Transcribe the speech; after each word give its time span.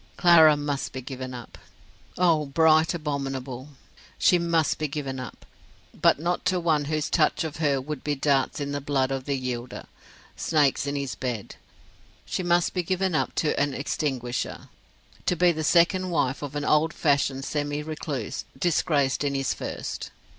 Clara 0.17 0.57
must 0.57 0.93
be 0.93 1.01
given 1.03 1.31
up. 1.35 1.59
Oh, 2.17 2.47
bright 2.47 2.95
Abominable! 2.95 3.69
She 4.17 4.39
must 4.39 4.79
be 4.79 4.87
given 4.87 5.19
up: 5.19 5.45
but 5.93 6.17
not 6.17 6.43
to 6.45 6.59
one 6.59 6.85
whose 6.85 7.07
touch 7.07 7.43
of 7.43 7.57
her 7.57 7.79
would 7.79 8.03
be 8.03 8.15
darts 8.15 8.59
in 8.59 8.71
the 8.71 8.81
blood 8.81 9.11
of 9.11 9.25
the 9.25 9.37
yielder, 9.37 9.85
snakes 10.35 10.87
in 10.87 10.95
his 10.95 11.13
bed: 11.13 11.55
she 12.25 12.41
must 12.41 12.73
be 12.73 12.81
given 12.81 13.13
up 13.13 13.35
to 13.35 13.55
an 13.59 13.75
extinguisher; 13.75 14.69
to 15.27 15.35
be 15.35 15.51
the 15.51 15.63
second 15.63 16.09
wife 16.09 16.41
of 16.41 16.55
an 16.55 16.65
old 16.65 16.93
fashioned 16.95 17.45
semi 17.45 17.83
recluse, 17.83 18.43
disgraced 18.57 19.23
in 19.23 19.35
his 19.35 19.53
first. 19.53 20.09